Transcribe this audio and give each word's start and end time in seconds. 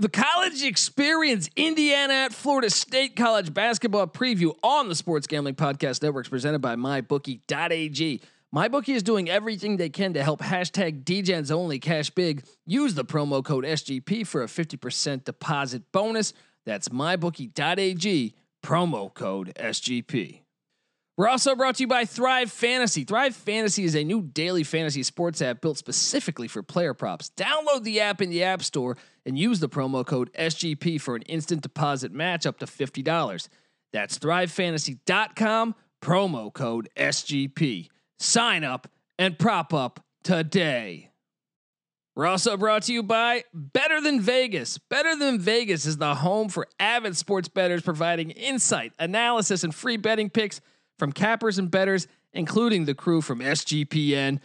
The 0.00 0.08
college 0.08 0.62
experience, 0.62 1.50
Indiana 1.56 2.14
at 2.14 2.32
Florida 2.32 2.70
State 2.70 3.16
college 3.16 3.52
basketball 3.52 4.06
preview 4.06 4.56
on 4.62 4.88
the 4.88 4.94
Sports 4.94 5.26
Gambling 5.26 5.56
Podcast 5.56 6.02
Network 6.02 6.24
is 6.24 6.30
presented 6.30 6.60
by 6.60 6.74
MyBookie.ag. 6.74 8.22
MyBookie 8.54 8.94
is 8.94 9.02
doing 9.02 9.28
everything 9.28 9.76
they 9.76 9.90
can 9.90 10.14
to 10.14 10.24
help 10.24 10.40
hashtag 10.40 11.04
DGens 11.04 11.50
only 11.50 11.78
cash 11.78 12.08
big. 12.08 12.44
Use 12.64 12.94
the 12.94 13.04
promo 13.04 13.44
code 13.44 13.64
SGP 13.64 14.26
for 14.26 14.42
a 14.42 14.46
50% 14.46 15.24
deposit 15.24 15.82
bonus. 15.92 16.32
That's 16.64 16.88
MyBookie.ag, 16.88 18.34
promo 18.62 19.12
code 19.12 19.52
SGP. 19.56 20.40
We're 21.20 21.28
also 21.28 21.54
brought 21.54 21.74
to 21.74 21.82
you 21.82 21.86
by 21.86 22.06
Thrive 22.06 22.50
Fantasy. 22.50 23.04
Thrive 23.04 23.36
Fantasy 23.36 23.84
is 23.84 23.94
a 23.94 24.02
new 24.02 24.22
daily 24.22 24.64
fantasy 24.64 25.02
sports 25.02 25.42
app 25.42 25.60
built 25.60 25.76
specifically 25.76 26.48
for 26.48 26.62
player 26.62 26.94
props. 26.94 27.30
Download 27.36 27.82
the 27.82 28.00
app 28.00 28.22
in 28.22 28.30
the 28.30 28.42
App 28.42 28.62
Store 28.62 28.96
and 29.26 29.38
use 29.38 29.60
the 29.60 29.68
promo 29.68 30.06
code 30.06 30.32
SGP 30.32 30.98
for 30.98 31.16
an 31.16 31.20
instant 31.24 31.60
deposit 31.60 32.10
match 32.10 32.46
up 32.46 32.58
to 32.60 32.64
$50. 32.64 33.48
That's 33.92 34.18
thrivefantasy.com, 34.18 35.74
promo 36.00 36.50
code 36.54 36.88
SGP. 36.96 37.88
Sign 38.18 38.64
up 38.64 38.88
and 39.18 39.38
prop 39.38 39.74
up 39.74 40.02
today. 40.24 41.10
We're 42.16 42.28
also 42.28 42.56
brought 42.56 42.84
to 42.84 42.94
you 42.94 43.02
by 43.02 43.44
Better 43.52 44.00
Than 44.00 44.22
Vegas. 44.22 44.78
Better 44.78 45.14
Than 45.14 45.38
Vegas 45.38 45.84
is 45.84 45.98
the 45.98 46.14
home 46.14 46.48
for 46.48 46.66
avid 46.78 47.14
sports 47.14 47.48
bettors 47.48 47.82
providing 47.82 48.30
insight, 48.30 48.94
analysis, 48.98 49.64
and 49.64 49.74
free 49.74 49.98
betting 49.98 50.30
picks 50.30 50.62
from 51.00 51.10
cappers 51.10 51.58
and 51.58 51.68
bettors, 51.68 52.06
including 52.32 52.84
the 52.84 52.94
crew 52.94 53.20
from 53.20 53.40
SGPN. 53.40 54.38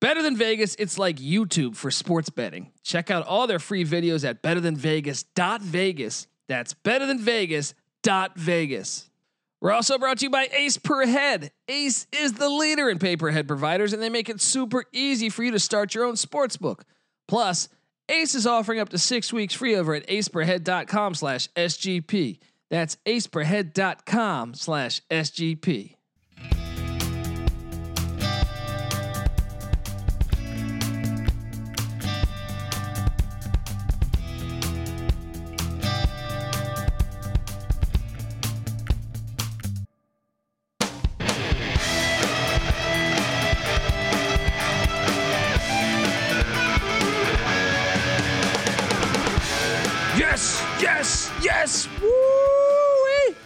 Better 0.00 0.22
Than 0.22 0.36
Vegas, 0.36 0.76
it's 0.76 0.96
like 0.96 1.16
YouTube 1.16 1.74
for 1.74 1.90
sports 1.90 2.30
betting. 2.30 2.70
Check 2.84 3.10
out 3.10 3.26
all 3.26 3.48
their 3.48 3.58
free 3.58 3.84
videos 3.84 4.24
at 4.24 4.42
betterthanvegas.vegas. 4.42 6.28
That's 6.48 6.74
betterthanvegas.vegas. 6.74 9.10
We're 9.60 9.72
also 9.72 9.98
brought 9.98 10.18
to 10.18 10.24
you 10.24 10.30
by 10.30 10.48
Ace 10.52 10.78
Per 10.78 11.04
Head. 11.04 11.52
Ace 11.68 12.06
is 12.12 12.34
the 12.34 12.48
leader 12.48 12.88
in 12.88 12.98
pay 12.98 13.16
per 13.16 13.30
head 13.30 13.46
providers, 13.46 13.92
and 13.92 14.02
they 14.02 14.08
make 14.08 14.30
it 14.30 14.40
super 14.40 14.84
easy 14.92 15.28
for 15.28 15.42
you 15.42 15.50
to 15.50 15.58
start 15.58 15.94
your 15.94 16.06
own 16.06 16.16
sports 16.16 16.56
book. 16.56 16.84
Plus, 17.28 17.68
Ace 18.08 18.34
is 18.34 18.46
offering 18.46 18.80
up 18.80 18.88
to 18.88 18.98
six 18.98 19.32
weeks 19.32 19.54
free 19.54 19.76
over 19.76 19.94
at 19.94 20.06
aceperhead.com 20.08 21.14
slash 21.14 21.48
SGP. 21.56 22.38
That's 22.70 22.96
aceperhead.com 23.06 24.54
slash 24.54 25.02
SGP. 25.10 25.99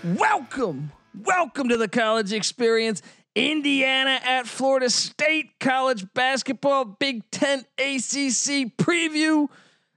Welcome, 0.05 0.93
welcome 1.19 1.71
to 1.71 1.79
the 1.79 1.89
college 1.89 2.35
experience. 2.35 3.01
Indiana 3.35 4.21
at 4.23 4.47
Florida 4.47 4.91
State 4.91 5.59
college 5.59 6.05
basketball 6.13 6.85
Big 6.85 7.23
Ten 7.31 7.61
ACC 7.79 8.77
preview. 8.77 9.49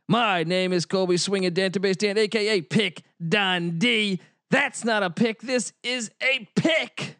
My 0.08 0.46
name 0.46 0.72
is 0.72 0.86
Colby 0.86 1.18
Swinging 1.18 1.52
Database 1.52 1.98
Dan, 1.98 2.18
aka 2.18 2.62
Pick 2.62 3.04
Dundee. 3.28 4.22
That's 4.50 4.86
not 4.86 5.04
a 5.04 5.10
pick. 5.10 5.42
This 5.42 5.74
is 5.84 6.10
a 6.22 6.48
pick. 6.56 7.18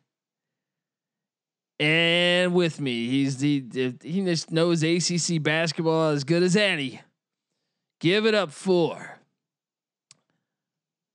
And 1.82 2.54
with 2.54 2.80
me, 2.80 3.10
he's 3.10 3.36
the 3.36 3.66
he 4.02 4.22
just 4.24 4.50
knows 4.50 4.82
ACC 4.82 5.44
basketball 5.44 6.12
as 6.12 6.24
good 6.24 6.42
as 6.42 6.56
any. 6.56 7.02
Give 8.00 8.26
it 8.26 8.34
up 8.34 8.54
for 8.54 9.17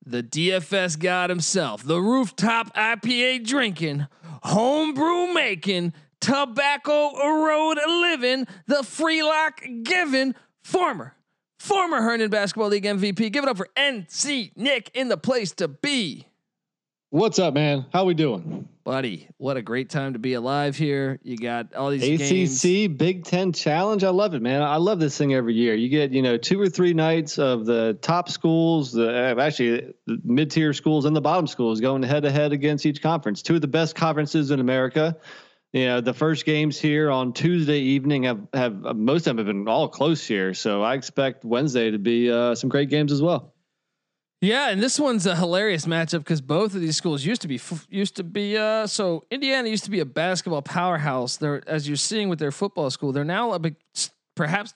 the 0.05 0.23
DFS 0.23 0.99
god 0.99 1.29
himself, 1.29 1.83
the 1.83 1.99
rooftop 1.99 2.73
IPA 2.75 3.45
drinking, 3.45 4.07
homebrew 4.43 5.33
making, 5.33 5.93
tobacco 6.19 7.11
road 7.45 7.77
living, 7.85 8.47
the 8.67 8.83
free 8.83 9.23
lock 9.23 9.61
giving, 9.83 10.35
former, 10.61 11.15
former 11.59 12.01
Herndon 12.01 12.29
Basketball 12.29 12.69
League 12.69 12.85
MVP. 12.85 13.31
Give 13.31 13.43
it 13.43 13.49
up 13.49 13.57
for 13.57 13.69
NC 13.75 14.51
Nick 14.55 14.91
in 14.93 15.09
the 15.09 15.17
place 15.17 15.51
to 15.53 15.67
be. 15.67 16.27
What's 17.09 17.39
up, 17.39 17.53
man? 17.53 17.85
How 17.93 18.05
we 18.05 18.13
doing? 18.13 18.67
Buddy, 18.83 19.29
what 19.37 19.55
a 19.55 19.61
great 19.61 19.89
time 19.89 20.11
to 20.11 20.19
be 20.19 20.33
alive 20.33 20.75
here. 20.75 21.17
You 21.23 21.37
got 21.37 21.73
all 21.73 21.89
these 21.89 22.03
ACC 22.03 22.29
games. 22.29 22.97
Big 22.97 23.23
Ten 23.23 23.53
Challenge. 23.53 24.03
I 24.03 24.09
love 24.09 24.33
it, 24.33 24.41
man. 24.41 24.61
I 24.61 24.75
love 24.75 24.99
this 24.99 25.17
thing 25.17 25.33
every 25.33 25.53
year. 25.53 25.73
You 25.73 25.87
get, 25.87 26.11
you 26.11 26.21
know, 26.21 26.35
two 26.35 26.59
or 26.59 26.67
three 26.67 26.93
nights 26.93 27.39
of 27.39 27.65
the 27.65 27.97
top 28.01 28.27
schools, 28.27 28.91
the 28.91 29.07
uh, 29.09 29.41
actually 29.41 29.93
the 30.05 30.19
mid 30.25 30.51
tier 30.51 30.73
schools 30.73 31.05
and 31.05 31.15
the 31.15 31.21
bottom 31.21 31.47
schools 31.47 31.79
going 31.79 32.03
head 32.03 32.23
to 32.23 32.31
head 32.31 32.51
against 32.51 32.85
each 32.85 33.01
conference. 33.01 33.41
Two 33.41 33.55
of 33.55 33.61
the 33.61 33.67
best 33.67 33.95
conferences 33.95 34.51
in 34.51 34.59
America. 34.59 35.15
You 35.71 35.85
know, 35.85 36.01
the 36.01 36.13
first 36.13 36.45
games 36.45 36.77
here 36.77 37.09
on 37.09 37.31
Tuesday 37.31 37.79
evening 37.79 38.23
have, 38.23 38.47
have 38.53 38.75
most 38.97 39.21
of 39.27 39.37
them 39.37 39.37
have 39.37 39.47
been 39.47 39.67
all 39.67 39.87
close 39.87 40.27
here. 40.27 40.53
So 40.53 40.83
I 40.83 40.95
expect 40.95 41.45
Wednesday 41.45 41.89
to 41.91 41.97
be 41.97 42.29
uh, 42.29 42.53
some 42.55 42.69
great 42.69 42.89
games 42.89 43.13
as 43.13 43.21
well. 43.21 43.52
Yeah, 44.43 44.71
and 44.71 44.83
this 44.83 44.99
one's 44.99 45.25
a 45.25 45.37
hilarious 45.37 45.85
matchup 45.85 46.19
because 46.19 46.41
both 46.41 46.75
of 46.75 46.81
these 46.81 46.97
schools 46.97 47.23
used 47.23 47.41
to 47.43 47.47
be 47.47 47.61
used 47.89 48.17
to 48.17 48.25
be 48.25 48.57
uh, 48.57 48.87
so 48.87 49.23
Indiana 49.31 49.69
used 49.69 49.85
to 49.85 49.91
be 49.91 50.01
a 50.01 50.05
basketball 50.05 50.61
powerhouse. 50.61 51.37
They're 51.37 51.63
as 51.65 51.87
you're 51.87 51.95
seeing 51.95 52.27
with 52.27 52.39
their 52.39 52.51
football 52.51 52.89
school, 52.89 53.13
they're 53.13 53.23
now 53.23 53.53
a 53.53 53.59
big, 53.59 53.75
perhaps 54.35 54.73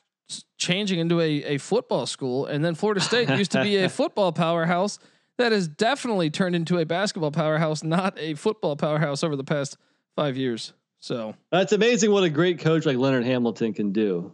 changing 0.57 0.99
into 0.99 1.19
a, 1.19 1.43
a 1.43 1.57
football 1.57 2.05
school, 2.05 2.45
and 2.45 2.63
then 2.63 2.75
Florida 2.75 3.01
State 3.01 3.29
used 3.29 3.51
to 3.51 3.61
be 3.61 3.75
a 3.77 3.89
football 3.99 4.31
powerhouse 4.31 4.99
that 5.37 5.51
has 5.51 5.67
definitely 5.67 6.29
turned 6.29 6.55
into 6.55 6.77
a 6.77 6.85
basketball 6.85 7.31
powerhouse, 7.31 7.83
not 7.83 8.17
a 8.17 8.35
football 8.35 8.77
powerhouse 8.77 9.21
over 9.21 9.35
the 9.35 9.43
past 9.43 9.75
five 10.15 10.37
years. 10.37 10.71
So 11.01 11.35
that's 11.51 11.73
amazing 11.73 12.11
what 12.11 12.23
a 12.23 12.29
great 12.29 12.59
coach 12.59 12.85
like 12.85 12.97
Leonard 12.97 13.25
Hamilton 13.25 13.73
can 13.73 13.91
do. 13.91 14.31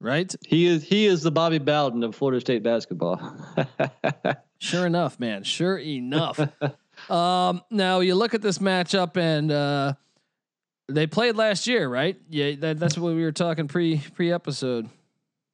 Right? 0.00 0.34
He 0.44 0.66
is 0.66 0.82
he 0.82 1.06
is 1.06 1.22
the 1.22 1.30
Bobby 1.30 1.58
Bowden 1.58 2.02
of 2.02 2.16
Florida 2.16 2.40
State 2.40 2.64
basketball. 2.64 3.20
Sure 4.58 4.86
enough, 4.86 5.20
man. 5.20 5.44
Sure 5.44 5.78
enough. 5.78 6.40
um, 7.10 7.62
now 7.70 8.00
you 8.00 8.14
look 8.14 8.34
at 8.34 8.42
this 8.42 8.58
matchup, 8.58 9.16
and 9.16 9.52
uh, 9.52 9.94
they 10.88 11.06
played 11.06 11.36
last 11.36 11.66
year, 11.66 11.88
right? 11.88 12.16
Yeah, 12.28 12.52
that, 12.60 12.78
that's 12.78 12.96
what 12.96 13.14
we 13.14 13.22
were 13.22 13.32
talking 13.32 13.68
pre 13.68 13.98
pre 14.14 14.32
episode. 14.32 14.88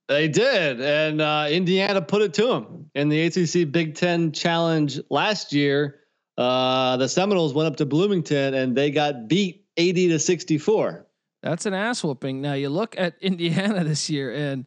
They 0.08 0.28
did, 0.28 0.80
and 0.80 1.20
uh, 1.20 1.46
Indiana 1.48 2.02
put 2.02 2.22
it 2.22 2.34
to 2.34 2.46
them 2.46 2.90
in 2.94 3.08
the 3.08 3.22
ACC 3.22 3.70
Big 3.70 3.94
Ten 3.94 4.32
Challenge 4.32 5.00
last 5.10 5.52
year. 5.52 6.00
Uh, 6.36 6.96
the 6.96 7.08
Seminoles 7.08 7.54
went 7.54 7.68
up 7.68 7.76
to 7.76 7.86
Bloomington 7.86 8.54
and 8.54 8.76
they 8.76 8.90
got 8.90 9.28
beat 9.28 9.66
eighty 9.76 10.08
to 10.08 10.18
sixty 10.18 10.58
four. 10.58 11.06
That's 11.42 11.66
an 11.66 11.74
ass 11.74 12.04
whooping. 12.04 12.40
Now 12.40 12.54
you 12.54 12.68
look 12.68 12.94
at 12.98 13.14
Indiana 13.20 13.84
this 13.84 14.10
year, 14.10 14.32
and 14.32 14.66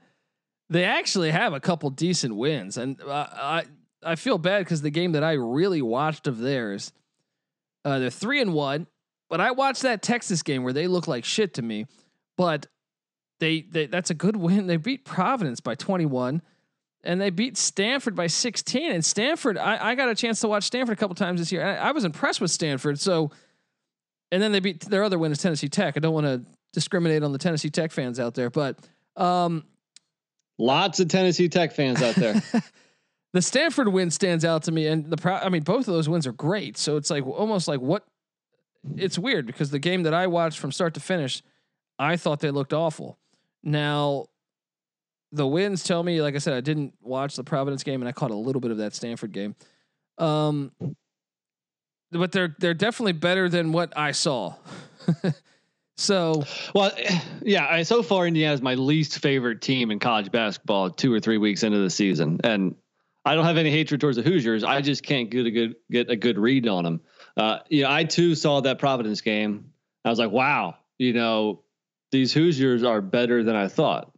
they 0.70 0.84
actually 0.84 1.32
have 1.32 1.54
a 1.54 1.60
couple 1.60 1.90
decent 1.90 2.36
wins, 2.36 2.78
and 2.78 3.00
uh, 3.02 3.28
I 3.32 3.66
I 4.06 4.16
feel 4.16 4.38
bad 4.38 4.60
because 4.60 4.82
the 4.82 4.92
game 4.92 5.14
that 5.14 5.24
I 5.24 5.34
really 5.34 5.82
watched 5.82 6.28
of 6.28 6.38
theirs, 6.38 6.94
uh, 7.84 8.00
they're 8.00 8.10
three 8.10 8.40
and 8.40 8.54
one, 8.54 8.88
but 9.30 9.42
I 9.42 9.52
watched 9.52 9.82
that 9.82 10.02
Texas 10.02 10.44
game 10.44 10.64
where 10.64 10.74
they 10.74 10.88
look 10.88 11.08
like 11.08 11.26
shit 11.26 11.56
to 11.56 11.62
me, 11.62 11.88
but 12.38 12.68
they, 13.40 13.62
they 13.62 13.88
that's 13.88 14.12
a 14.12 14.14
good 14.14 14.36
win. 14.36 14.68
They 14.68 14.78
beat 14.78 15.04
Providence 15.04 15.60
by 15.60 15.76
21 15.76 16.42
and 17.04 17.22
they 17.22 17.30
beat 17.30 17.58
Stanford 17.58 18.16
by 18.16 18.28
16 18.28 18.92
and 18.92 19.04
Stanford, 19.04 19.58
I, 19.58 19.92
I 19.92 19.96
got 19.96 20.10
a 20.10 20.16
chance 20.16 20.40
to 20.42 20.48
watch 20.48 20.64
Stanford 20.64 20.94
a 20.94 21.00
couple 21.00 21.16
times 21.16 21.40
this 21.40 21.52
year. 21.52 21.66
I, 21.66 21.90
I 21.90 21.92
was 21.92 22.04
impressed 22.04 22.42
with 22.42 22.52
Stanford. 22.52 23.00
So, 23.00 23.32
and 24.32 24.42
then 24.42 24.52
they 24.52 24.60
beat 24.60 24.82
their 24.82 25.04
other 25.04 25.20
win 25.20 25.32
is 25.32 25.38
Tennessee 25.40 25.70
Tech. 25.70 25.96
I 25.98 26.00
don't 26.00 26.14
want 26.14 26.26
to 26.26 26.44
discriminate 26.74 27.24
on 27.24 27.32
the 27.32 27.38
Tennessee 27.38 27.70
Tech 27.70 27.92
fans 27.92 28.20
out 28.20 28.34
there, 28.34 28.50
but, 28.50 28.80
um, 29.16 29.64
lots 30.58 31.00
of 31.00 31.08
Tennessee 31.08 31.48
Tech 31.48 31.74
fans 31.74 32.02
out 32.02 32.16
there. 32.16 32.42
the 33.36 33.42
Stanford 33.42 33.90
win 33.90 34.12
stands 34.12 34.46
out 34.46 34.64
to 34.64 34.72
me, 34.72 34.88
and 34.88 35.10
the 35.10 35.18
pro- 35.18 35.36
I 35.36 35.50
mean 35.50 35.64
both 35.64 35.90
of 35.90 35.94
those 35.94 36.08
wins 36.08 36.26
are 36.26 36.32
great. 36.32 36.78
So 36.78 36.96
it's 36.96 37.10
like 37.10 37.28
almost 37.28 37.68
like 37.68 37.82
what 37.82 38.06
it's 38.96 39.20
weird 39.20 39.46
because 39.46 39.72
the 39.72 39.80
game 39.80 40.04
that 40.04 40.14
I 40.14 40.28
watched 40.28 40.58
from 40.58 40.72
start 40.72 40.94
to 40.94 41.02
finish, 41.02 41.44
I 42.00 42.16
thought 42.16 42.40
they 42.40 42.50
looked 42.50 42.72
awful. 42.72 43.20
Now, 43.62 44.28
the 45.34 45.46
wins 45.46 45.84
tell 45.84 46.02
me, 46.02 46.22
like 46.22 46.36
I 46.36 46.38
said, 46.38 46.54
I 46.54 46.62
didn't 46.62 46.94
watch 47.02 47.36
the 47.36 47.44
Providence 47.44 47.84
game, 47.84 48.02
and 48.02 48.08
I 48.08 48.14
caught 48.14 48.32
a 48.32 48.36
little 48.36 48.62
bit 48.62 48.72
of 48.72 48.78
that 48.78 48.96
Stanford 48.96 49.34
game. 49.34 49.54
Um, 50.18 50.72
but 52.14 52.32
they're 52.32 52.56
they're 52.58 52.74
definitely 52.74 53.14
better 53.14 53.50
than 53.50 53.74
what 53.74 53.98
I 53.98 54.14
saw. 54.14 54.56
so, 55.98 56.46
well, 56.74 56.94
yeah. 57.42 57.68
I, 57.70 57.84
so 57.84 58.02
far, 58.02 58.28
Indiana 58.28 58.54
is 58.54 58.62
my 58.62 58.76
least 58.76 59.20
favorite 59.20 59.60
team 59.62 59.92
in 59.92 60.00
college 60.00 60.32
basketball. 60.32 60.90
Two 60.90 61.12
or 61.12 61.20
three 61.20 61.38
weeks 61.38 61.64
into 61.64 61.80
the 61.80 61.90
season, 61.90 62.40
and 62.46 62.76
I 63.26 63.34
don't 63.34 63.46
have 63.46 63.58
any 63.58 63.72
hatred 63.72 64.00
towards 64.00 64.18
the 64.18 64.24
Hoosiers. 64.24 64.64
I 64.64 64.82
just 64.82 65.04
can't 65.04 65.30
get 65.30 65.48
a 65.48 65.52
good 65.52 65.76
get 65.90 66.10
a 66.10 66.16
good 66.16 66.38
read 66.38 66.68
on 66.68 66.84
them. 66.84 67.02
Uh, 67.36 67.60
you 67.70 67.84
know, 67.84 67.92
I 67.92 68.04
too 68.04 68.36
saw 68.36 68.62
that 68.62 68.78
Providence 68.78 69.22
game. 69.22 69.72
I 70.04 70.10
was 70.10 70.20
like, 70.20 70.32
wow, 70.32 70.76
you 71.00 71.14
know, 71.14 71.64
these 72.12 72.32
Hoosiers 72.32 72.84
are 72.84 73.02
better 73.02 73.44
than 73.44 73.56
I 73.56 73.68
thought. 73.68 74.12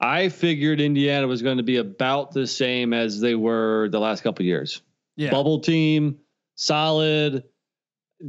I 0.00 0.30
figured 0.30 0.80
Indiana 0.80 1.26
was 1.26 1.42
going 1.42 1.58
to 1.58 1.62
be 1.62 1.76
about 1.76 2.32
the 2.32 2.46
same 2.46 2.92
as 2.92 3.20
they 3.20 3.34
were 3.34 3.88
the 3.90 4.00
last 4.00 4.22
couple 4.22 4.44
years. 4.44 4.82
Yeah. 5.16 5.30
Bubble 5.30 5.60
team, 5.60 6.18
solid, 6.54 7.44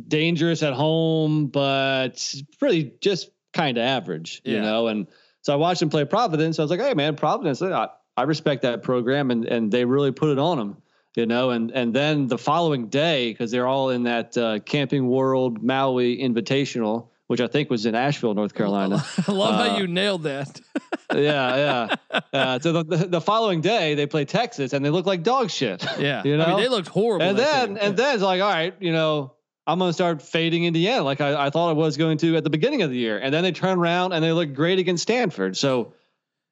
dangerous 0.07 0.63
at 0.63 0.73
home, 0.73 1.47
but 1.47 2.33
pretty 2.59 2.94
just 3.01 3.30
kind 3.53 3.77
of 3.77 3.83
average, 3.83 4.41
you 4.45 4.62
know. 4.62 4.88
And 4.88 5.07
so 5.41 5.53
I 5.53 5.56
watched 5.56 5.80
them 5.80 5.89
play 5.89 6.06
Providence. 6.06 6.59
I 6.59 6.62
was 6.62 6.71
like, 6.71 6.80
hey 6.80 6.94
man, 6.94 7.15
Providence, 7.15 7.62
I, 7.62 7.88
I 8.18 8.24
respect 8.24 8.64
that 8.64 8.81
program, 8.84 9.31
and 9.31 9.46
and 9.46 9.72
they 9.72 9.86
really 9.86 10.12
put 10.12 10.30
it 10.30 10.40
on 10.40 10.58
them, 10.58 10.78
you 11.16 11.25
know. 11.28 11.52
And 11.52 11.72
and 11.72 11.94
then 11.94 12.28
the 12.28 12.38
following 12.38 12.88
day, 12.90 13.31
because 13.31 13.52
they're 13.52 13.68
all 13.68 13.92
in 13.92 14.04
that 14.04 14.36
uh, 14.38 14.60
Camping 14.60 15.08
World 15.08 15.62
Maui 15.64 16.18
Invitational, 16.18 17.10
which 17.28 17.40
I 17.42 17.48
think 17.48 17.69
was 17.69 17.86
in 17.86 17.94
Asheville, 17.96 18.34
North 18.34 18.54
Carolina. 18.54 19.06
I 19.28 19.31
love 19.31 19.56
how 19.56 19.75
Uh, 19.75 19.78
you 19.78 19.88
nailed 19.88 20.24
that. 20.24 20.60
yeah, 21.14 21.96
yeah. 22.12 22.22
Uh, 22.34 22.60
so 22.60 22.72
the, 22.74 22.84
the 22.84 22.98
the 23.08 23.22
following 23.22 23.62
day 23.62 23.94
they 23.96 24.06
play 24.08 24.25
Texas, 24.25 24.74
and 24.74 24.84
they 24.84 24.90
look 24.90 25.06
like 25.06 25.24
dog 25.24 25.50
shit. 25.52 25.86
Yeah. 26.00 26.24
you 26.25 26.38
know. 26.38 26.44
I 26.46 26.48
mean, 26.50 26.58
they 26.62 26.68
looked 26.69 26.88
horrible. 26.90 27.25
and 27.25 27.38
then 27.38 27.74
day. 27.75 27.81
and 27.81 27.96
then 27.98 28.16
it's 28.16 28.24
like, 28.24 28.42
all 28.42 28.50
right, 28.50 28.74
you 28.80 28.92
know, 28.92 29.34
I'm 29.66 29.80
gonna 29.80 29.94
start 29.94 30.22
fading 30.22 30.64
Indiana 30.66 31.04
like 31.04 31.22
I, 31.22 31.48
I 31.48 31.50
thought 31.50 31.69
I 31.69 31.74
was 31.74 31.98
going 31.98 32.18
to 32.19 32.36
at 32.38 32.44
the 32.44 32.50
beginning 32.50 32.81
of 32.81 32.90
the 32.90 32.98
year, 32.98 33.18
and 33.19 33.34
then 33.34 33.44
they 33.44 33.52
turn 33.52 33.78
around 33.78 34.14
and 34.14 34.24
they 34.24 34.31
look 34.31 34.54
great 34.54 34.80
against 34.80 35.04
Stanford. 35.04 35.56
So 35.58 35.94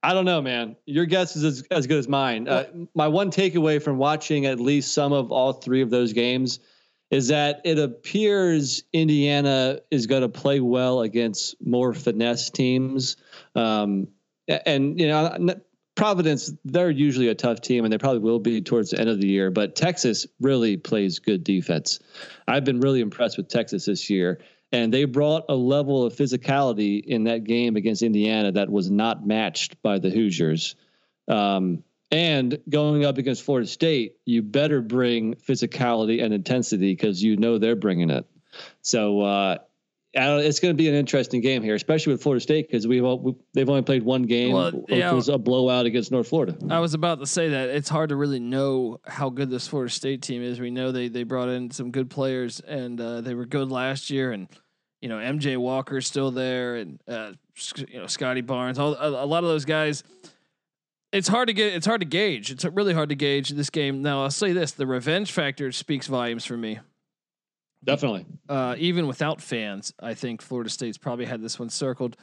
I 0.05 0.13
don't 0.13 0.25
know, 0.25 0.39
man. 0.39 0.75
Your 0.85 1.07
guess 1.07 1.35
is 1.35 1.43
as, 1.43 1.63
as 1.71 1.87
good 1.87 1.97
as 1.97 2.07
mine. 2.07 2.47
Uh, 2.47 2.65
my 2.93 3.07
one 3.07 3.31
takeaway 3.31 3.81
from 3.81 3.97
watching 3.97 4.45
at 4.45 4.59
least 4.59 4.93
some 4.93 5.13
of 5.13 5.31
all 5.31 5.53
three 5.53 5.81
of 5.81 5.89
those 5.89 6.13
games 6.13 6.59
is 7.09 7.29
that 7.29 7.61
it 7.63 7.79
appears 7.79 8.83
Indiana 8.93 9.79
is 9.89 10.05
going 10.05 10.21
to 10.21 10.29
play 10.29 10.59
well 10.59 11.01
against 11.01 11.55
more 11.65 11.91
finesse 11.91 12.51
teams. 12.51 13.17
Um, 13.55 14.09
and 14.47 14.99
you 14.99 15.07
know, 15.07 15.55
Providence, 15.95 16.51
they're 16.65 16.91
usually 16.91 17.29
a 17.29 17.35
tough 17.35 17.61
team, 17.61 17.83
and 17.83 17.91
they 17.91 17.97
probably 17.97 18.19
will 18.19 18.39
be 18.39 18.61
towards 18.61 18.91
the 18.91 18.99
end 18.99 19.09
of 19.09 19.19
the 19.19 19.27
year. 19.27 19.49
But 19.49 19.75
Texas 19.75 20.27
really 20.39 20.77
plays 20.77 21.17
good 21.17 21.43
defense. 21.43 21.99
I've 22.47 22.65
been 22.65 22.81
really 22.81 22.99
impressed 22.99 23.37
with 23.37 23.47
Texas 23.47 23.85
this 23.85 24.09
year, 24.09 24.39
and 24.75 24.93
they 24.93 25.05
brought 25.05 25.45
a 25.47 25.55
level 25.55 26.03
of 26.03 26.13
physicality 26.13 27.01
in 27.01 27.23
that 27.23 27.45
game 27.45 27.77
against 27.77 28.01
Indiana 28.01 28.51
that 28.51 28.69
was 28.69 28.91
not 28.91 29.25
matched 29.25 29.81
by 29.81 29.99
the 29.99 30.09
Hoosiers. 30.09 30.75
Um, 31.29 31.81
and 32.11 32.59
going 32.67 33.05
up 33.05 33.17
against 33.17 33.43
Florida 33.43 33.67
State, 33.67 34.17
you 34.25 34.41
better 34.41 34.81
bring 34.81 35.35
physicality 35.35 36.21
and 36.21 36.33
intensity 36.33 36.91
because 36.91 37.23
you 37.23 37.37
know 37.37 37.57
they're 37.57 37.77
bringing 37.77 38.09
it. 38.09 38.25
So 38.81 39.21
uh, 39.21 39.57
I 40.13 40.25
don't, 40.25 40.39
it's 40.41 40.59
going 40.59 40.73
to 40.73 40.77
be 40.77 40.89
an 40.89 40.95
interesting 40.95 41.39
game 41.39 41.63
here, 41.63 41.75
especially 41.75 42.11
with 42.11 42.21
Florida 42.21 42.41
State 42.41 42.69
because 42.69 42.85
we've 42.85 43.03
all, 43.03 43.19
we, 43.19 43.35
they've 43.53 43.69
only 43.69 43.81
played 43.81 44.03
one 44.03 44.23
game. 44.23 44.53
Well, 44.53 44.85
yeah. 44.89 45.13
was 45.13 45.29
a 45.29 45.37
blowout 45.37 45.85
against 45.85 46.11
North 46.11 46.27
Florida. 46.27 46.57
I 46.69 46.79
was 46.79 46.93
about 46.93 47.19
to 47.19 47.25
say 47.25 47.49
that 47.49 47.69
it's 47.69 47.89
hard 47.89 48.09
to 48.09 48.17
really 48.17 48.39
know 48.39 48.99
how 49.05 49.29
good 49.29 49.49
this 49.49 49.69
Florida 49.69 49.91
State 49.91 50.21
team 50.21 50.41
is. 50.41 50.59
We 50.59 50.69
know 50.69 50.91
they 50.91 51.07
they 51.07 51.23
brought 51.23 51.47
in 51.47 51.71
some 51.71 51.91
good 51.91 52.09
players 52.09 52.59
and 52.59 52.99
uh, 52.99 53.21
they 53.21 53.33
were 53.33 53.45
good 53.45 53.71
last 53.71 54.09
year, 54.09 54.33
and 54.33 54.47
you 55.05 55.09
know 55.09 55.17
MJ 55.17 55.55
Walker's 55.55 56.07
still 56.07 56.31
there, 56.31 56.77
and 56.77 56.99
uh, 57.07 57.33
you 57.87 57.99
know 57.99 58.07
Scottie 58.07 58.41
Barnes, 58.41 58.79
all 58.79 58.95
a, 58.95 59.23
a 59.23 59.27
lot 59.27 59.43
of 59.43 59.49
those 59.51 59.63
guys. 59.63 60.03
It's 61.11 61.27
hard 61.27 61.47
to 61.47 61.53
get. 61.53 61.75
It's 61.75 61.85
hard 61.85 62.01
to 62.01 62.07
gauge. 62.07 62.49
It's 62.49 62.65
really 62.65 62.95
hard 62.95 63.09
to 63.09 63.15
gauge 63.15 63.49
this 63.49 63.69
game. 63.69 64.01
Now 64.01 64.23
I'll 64.23 64.31
say 64.31 64.51
this: 64.51 64.71
the 64.71 64.87
revenge 64.87 65.31
factor 65.31 65.71
speaks 65.71 66.07
volumes 66.07 66.43
for 66.43 66.57
me. 66.57 66.79
Definitely, 67.83 68.25
Uh, 68.49 68.73
even 68.79 69.05
without 69.05 69.41
fans, 69.41 69.93
I 69.99 70.15
think 70.15 70.41
Florida 70.41 70.71
State's 70.71 70.97
probably 70.97 71.25
had 71.25 71.39
this 71.39 71.59
one 71.59 71.69
circled. 71.69 72.17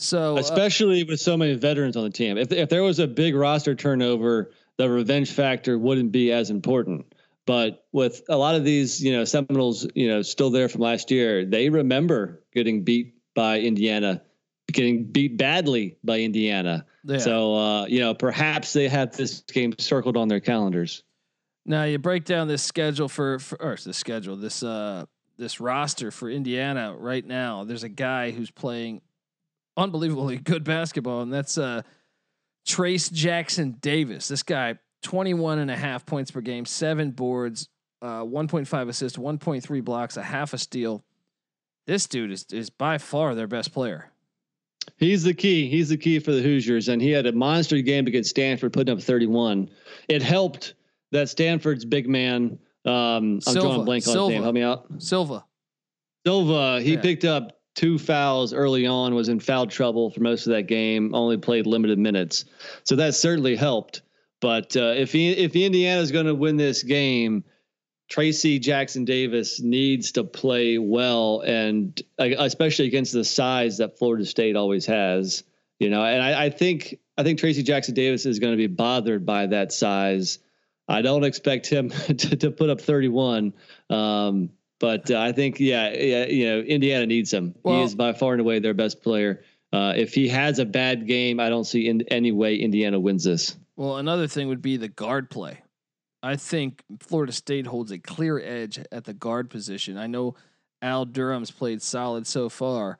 So 0.00 0.36
uh, 0.36 0.40
especially 0.40 1.04
with 1.04 1.20
so 1.20 1.36
many 1.36 1.54
veterans 1.54 1.96
on 1.96 2.02
the 2.02 2.10
team. 2.10 2.38
If 2.38 2.50
if 2.50 2.68
there 2.68 2.82
was 2.82 2.98
a 2.98 3.06
big 3.06 3.36
roster 3.36 3.76
turnover, 3.76 4.50
the 4.78 4.90
revenge 4.90 5.30
factor 5.30 5.78
wouldn't 5.78 6.10
be 6.10 6.32
as 6.32 6.50
important. 6.50 7.06
But 7.46 7.84
with 7.92 8.22
a 8.28 8.36
lot 8.36 8.56
of 8.56 8.64
these, 8.64 9.02
you 9.02 9.12
know, 9.12 9.24
Seminoles, 9.24 9.86
you 9.94 10.08
know, 10.08 10.22
still 10.22 10.50
there 10.50 10.68
from 10.68 10.80
last 10.80 11.10
year, 11.10 11.44
they 11.44 11.68
remember 11.68 12.42
getting 12.52 12.82
beat 12.82 13.14
by 13.34 13.60
Indiana, 13.60 14.22
getting 14.72 15.04
beat 15.04 15.36
badly 15.36 15.96
by 16.02 16.20
Indiana. 16.20 16.84
yeah. 17.04 17.18
So, 17.18 17.54
uh, 17.54 17.86
you 17.86 18.00
know, 18.00 18.14
perhaps 18.14 18.72
they 18.72 18.88
have 18.88 19.16
this 19.16 19.40
game 19.40 19.74
circled 19.78 20.16
on 20.16 20.26
their 20.26 20.40
calendars. 20.40 21.04
Now 21.64 21.84
you 21.84 21.98
break 21.98 22.24
down 22.24 22.48
this 22.48 22.62
schedule 22.62 23.08
for, 23.08 23.38
for 23.38 23.60
or 23.60 23.76
the 23.76 23.92
schedule 23.92 24.36
this 24.36 24.62
uh 24.62 25.04
this 25.36 25.60
roster 25.60 26.10
for 26.10 26.30
Indiana 26.30 26.94
right 26.96 27.24
now. 27.24 27.64
There's 27.64 27.82
a 27.82 27.88
guy 27.88 28.30
who's 28.30 28.50
playing 28.50 29.02
unbelievably 29.76 30.38
good 30.44 30.64
basketball, 30.64 31.22
and 31.22 31.32
that's 31.32 31.58
uh 31.58 31.82
Trayce 32.66 33.12
Jackson 33.12 33.76
Davis. 33.80 34.28
This 34.28 34.42
guy, 34.42 34.78
21 35.02 35.58
and 35.58 35.70
a 35.70 35.76
half 35.76 36.04
points 36.06 36.30
per 36.30 36.40
game, 36.40 36.64
seven 36.64 37.10
boards, 37.10 37.68
uh, 38.02 38.22
1.5 38.22 38.88
assists, 38.88 39.18
1.3 39.18 39.84
blocks, 39.84 40.16
a 40.16 40.22
half 40.22 40.52
a 40.52 40.58
steal. 40.58 41.04
This 41.86 42.06
dude 42.06 42.32
is 42.32 42.44
is 42.50 42.68
by 42.70 42.98
far 42.98 43.34
their 43.34 43.46
best 43.46 43.72
player. 43.72 44.10
He's 44.98 45.22
the 45.24 45.34
key. 45.34 45.68
He's 45.68 45.88
the 45.88 45.96
key 45.96 46.18
for 46.18 46.32
the 46.32 46.42
Hoosiers, 46.42 46.88
and 46.88 47.00
he 47.02 47.10
had 47.10 47.26
a 47.26 47.32
monster 47.32 47.80
game 47.80 48.06
against 48.06 48.30
Stanford, 48.30 48.72
putting 48.72 48.92
up 48.96 49.00
31. 49.02 49.68
It 50.08 50.22
helped 50.22 50.74
that 51.12 51.28
Stanford's 51.28 51.84
big 51.84 52.08
man. 52.08 52.58
Um, 52.84 52.94
I'm 52.94 53.40
Silva. 53.40 53.60
drawing 53.60 53.80
a 53.80 53.84
blank 53.84 54.06
on 54.08 54.16
his 54.16 54.28
name. 54.28 54.42
Help 54.42 54.54
me 54.54 54.62
out. 54.62 54.86
Silva. 54.98 55.44
Silva. 56.24 56.80
He 56.82 56.94
Yeah. 56.94 57.00
picked 57.00 57.24
up 57.24 57.60
two 57.74 57.98
fouls 57.98 58.52
early 58.52 58.86
on. 58.86 59.14
Was 59.14 59.28
in 59.28 59.38
foul 59.40 59.66
trouble 59.66 60.10
for 60.10 60.20
most 60.20 60.46
of 60.46 60.52
that 60.52 60.64
game. 60.64 61.14
Only 61.14 61.36
played 61.36 61.66
limited 61.66 61.98
minutes, 61.98 62.44
so 62.84 62.96
that 62.96 63.14
certainly 63.14 63.54
helped. 63.56 64.02
But 64.40 64.76
uh, 64.76 64.94
if 64.96 65.12
he, 65.12 65.30
if 65.30 65.56
Indiana 65.56 66.00
is 66.00 66.12
going 66.12 66.26
to 66.26 66.34
win 66.34 66.56
this 66.56 66.82
game, 66.82 67.44
Trayce 68.10 68.60
Jackson 68.60 69.04
Davis 69.04 69.60
needs 69.60 70.12
to 70.12 70.24
play 70.24 70.78
well, 70.78 71.40
and 71.40 72.00
uh, 72.18 72.28
especially 72.38 72.86
against 72.86 73.12
the 73.12 73.24
size 73.24 73.78
that 73.78 73.98
Florida 73.98 74.24
State 74.24 74.56
always 74.56 74.86
has. 74.86 75.42
You 75.78 75.90
know, 75.90 76.02
and 76.04 76.22
I, 76.22 76.46
I 76.46 76.50
think 76.50 76.98
I 77.18 77.22
think 77.22 77.40
Trayce 77.40 77.62
Jackson 77.64 77.94
Davis 77.94 78.26
is 78.26 78.38
going 78.38 78.52
to 78.52 78.56
be 78.56 78.66
bothered 78.66 79.26
by 79.26 79.46
that 79.46 79.72
size. 79.72 80.38
I 80.88 81.02
don't 81.02 81.24
expect 81.24 81.66
him 81.66 81.90
to, 82.06 82.36
to 82.36 82.50
put 82.50 82.70
up 82.70 82.80
31. 82.80 83.54
Um, 83.90 84.50
but 84.78 85.10
uh, 85.10 85.18
I 85.18 85.32
think, 85.32 85.58
yeah, 85.58 85.92
yeah, 85.92 86.26
you 86.26 86.46
know, 86.46 86.60
Indiana 86.60 87.06
needs 87.06 87.32
him. 87.32 87.54
Well- 87.62 87.78
he 87.78 87.82
is 87.84 87.94
by 87.94 88.12
far 88.12 88.32
and 88.32 88.40
away 88.40 88.58
their 88.58 88.74
best 88.74 89.02
player. 89.02 89.42
Uh, 89.72 89.94
if 89.96 90.14
he 90.14 90.28
has 90.28 90.58
a 90.58 90.64
bad 90.64 91.06
game, 91.06 91.40
I 91.40 91.48
don't 91.48 91.64
see 91.64 91.88
in 91.88 92.02
any 92.02 92.30
way 92.32 92.56
Indiana 92.56 93.00
wins 93.00 93.24
this. 93.24 93.56
Well, 93.76 93.96
another 93.98 94.26
thing 94.26 94.48
would 94.48 94.62
be 94.62 94.76
the 94.76 94.88
guard 94.88 95.30
play. 95.30 95.62
I 96.22 96.36
think 96.36 96.82
Florida 97.00 97.32
State 97.32 97.66
holds 97.66 97.92
a 97.92 97.98
clear 97.98 98.40
edge 98.40 98.80
at 98.90 99.04
the 99.04 99.12
guard 99.12 99.50
position. 99.50 99.98
I 99.98 100.06
know 100.06 100.34
Al 100.82 101.04
Durham's 101.04 101.50
played 101.50 101.82
solid 101.82 102.26
so 102.26 102.48
far, 102.48 102.98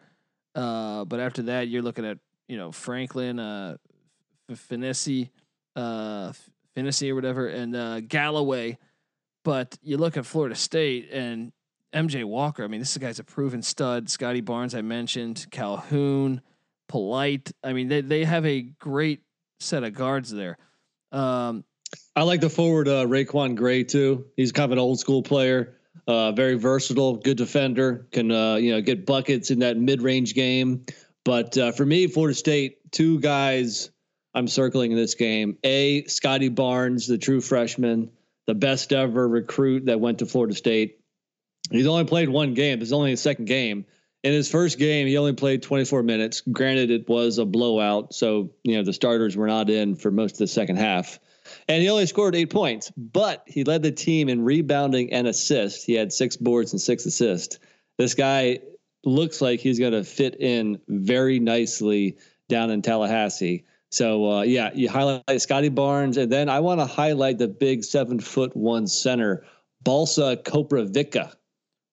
uh, 0.55 1.05
but 1.07 1.19
after 1.19 1.43
that, 1.43 1.69
you're 1.69 1.83
looking 1.83 2.05
at 2.05 2.19
you 2.47 2.57
know 2.57 2.73
Franklin, 2.73 3.39
uh, 3.39 3.77
F- 4.51 4.71
uh, 5.75 6.33
or 7.11 7.15
whatever, 7.15 7.49
and 7.49 7.75
uh, 7.75 8.01
Galloway. 8.01 8.79
But 9.45 9.79
you 9.83 9.97
look 9.97 10.17
at 10.17 10.27
Florida 10.27 10.55
State 10.55 11.09
and 11.11 11.53
MJ 11.93 12.25
Walker. 12.25 12.65
I 12.65 12.67
mean, 12.67 12.81
this 12.81 12.97
guy's 12.99 13.19
a 13.19 13.25
proven 13.25 13.63
stud. 13.63 14.11
Scottie 14.11 14.41
Barnes, 14.41 14.75
I 14.75 14.83
mentioned, 14.83 15.47
Calhoun, 15.51 16.43
Polite. 16.89 17.51
I 17.65 17.73
mean, 17.73 17.89
they 17.89 18.03
they 18.03 18.25
have 18.25 18.45
a 18.47 18.63
great 18.63 19.23
set 19.61 19.85
of 19.85 19.95
guards 19.95 20.31
there. 20.31 20.59
Um, 21.13 21.65
I 22.15 22.23
like 22.23 22.41
the 22.41 22.51
forward 22.51 22.89
uh, 22.89 23.07
RaiQuan 23.07 23.57
Gray 23.57 23.85
too. 23.85 24.27
He's 24.37 24.53
kind 24.53 24.67
of 24.67 24.73
an 24.73 24.79
old 24.79 24.99
school 24.99 25.23
player, 25.23 25.79
uh, 26.07 26.33
very 26.33 26.55
versatile, 26.55 27.17
good 27.17 27.37
defender, 27.37 28.07
can 28.11 28.31
uh, 28.31 28.57
you 28.57 28.73
know 28.73 28.81
get 28.81 29.07
buckets 29.07 29.51
in 29.51 29.61
that 29.61 29.77
mid 29.77 30.03
range 30.03 30.35
game. 30.35 30.85
But 31.25 31.57
uh, 31.59 31.73
for 31.73 31.85
me, 31.85 32.07
Florida 32.07 32.35
State, 32.35 32.79
two 32.93 33.19
guys 33.21 33.91
I'm 34.35 34.49
circling 34.49 34.93
in 34.93 34.99
this 34.99 35.15
game. 35.15 35.57
A 35.65 36.05
Scottie 36.05 36.51
Barnes, 36.51 37.07
the 37.07 37.19
true 37.19 37.41
freshman, 37.41 38.11
the 38.47 38.55
best 38.55 38.93
ever 38.93 39.27
recruit 39.27 39.87
that 39.87 39.99
went 39.99 40.19
to 40.19 40.27
Florida 40.27 40.55
State. 40.55 41.01
He's 41.71 41.87
only 41.87 42.05
played 42.05 42.29
one 42.29 42.55
game. 42.55 42.79
This 42.79 42.91
is 42.91 42.93
only 42.93 43.11
his 43.11 43.21
second 43.21 43.47
game. 43.47 43.87
In 44.27 44.33
his 44.33 44.51
first 44.51 44.79
game, 44.79 45.07
he 45.07 45.17
only 45.17 45.35
played 45.35 45.63
24 45.63 46.03
minutes. 46.03 46.43
Granted, 46.51 46.91
it 46.91 47.09
was 47.09 47.39
a 47.39 47.45
blowout, 47.45 48.13
so 48.13 48.51
you 48.65 48.77
know 48.77 48.83
the 48.83 48.93
starters 48.93 49.37
were 49.37 49.47
not 49.47 49.71
in 49.71 49.95
for 49.95 50.11
most 50.11 50.33
of 50.33 50.39
the 50.39 50.47
second 50.49 50.77
half 50.77 51.19
and 51.69 51.83
he 51.83 51.89
only 51.89 52.07
scored 52.07 52.35
eight 52.35 52.51
points, 52.51 52.93
but 52.97 53.43
he 53.47 53.65
led 53.65 53.83
the 53.83 53.93
team 53.93 54.29
in 54.29 54.45
rebounding 54.45 55.13
and 55.13 55.27
assists. 55.27 55.85
He 55.85 55.95
had 55.95 56.13
six 56.13 56.37
boards 56.37 56.73
and 56.73 56.81
six 56.81 57.07
assists. 57.07 57.59
This 57.99 58.15
guy 58.15 58.61
looks 59.05 59.41
like 59.41 59.61
he's 59.61 59.79
going 59.79 59.93
to 59.93 60.05
fit 60.05 60.41
in 60.41 60.81
very 60.89 61.39
nicely 61.39 62.19
down 62.49 62.71
in 62.71 62.83
Tallahassee. 62.83 63.65
So 63.91 64.31
uh, 64.31 64.43
yeah, 64.43 64.71
you 64.75 64.89
highlight 64.89 65.41
Scottie 65.41 65.69
Barnes, 65.69 66.17
and 66.17 66.31
then 66.31 66.49
I 66.49 66.61
want 66.61 66.81
to 66.81 66.87
highlight 66.87 67.39
the 67.39 67.49
big 67.49 67.85
seven 67.85 68.21
foot 68.21 68.57
one 68.57 68.87
center, 68.87 69.45
Balsa 69.83 70.37
Koprivica. 70.45 71.33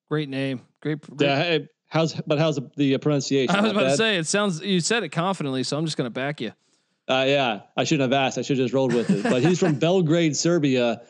Great 0.09 0.29
name. 0.29 0.61
Great. 0.81 1.01
great. 1.01 1.21
Yeah, 1.21 1.59
how's 1.93 2.19
but 2.25 2.39
how's 2.39 2.59
the 2.75 2.97
pronunciation? 2.97 3.55
I 3.55 3.61
was 3.61 3.71
about 3.71 3.83
to 3.83 3.97
say 3.97 4.17
it 4.17 4.27
sounds. 4.27 4.61
You 4.61 4.79
said 4.79 5.03
it 5.03 5.09
confidently, 5.09 5.63
so 5.63 5.77
I'm 5.77 5.85
just 5.85 5.95
going 5.95 6.07
to 6.07 6.11
back 6.11 6.41
you. 6.41 6.51
Uh, 7.07 7.25
yeah, 7.27 7.61
I 7.77 7.83
shouldn't 7.83 8.11
have 8.11 8.19
asked. 8.19 8.37
I 8.37 8.41
should 8.41 8.57
have 8.57 8.65
just 8.65 8.73
rolled 8.73 8.93
with 8.93 9.09
it. 9.09 9.23
But 9.23 9.43
he's 9.43 9.59
from 9.59 9.75
Belgrade, 9.79 10.35
Serbia. 10.35 11.01